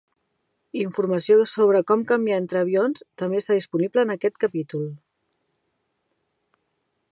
[0.83, 4.91] Informació sobre com canviar entre avions també està disponible en aquest capítol.